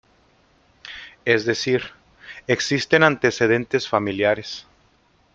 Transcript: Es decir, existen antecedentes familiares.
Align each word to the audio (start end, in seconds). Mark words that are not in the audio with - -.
Es 1.25 1.45
decir, 1.45 1.83
existen 2.47 3.03
antecedentes 3.03 3.87
familiares. 3.87 4.65